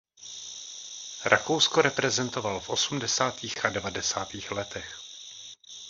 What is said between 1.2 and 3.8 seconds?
Rakousko reprezentoval v osmdesátých a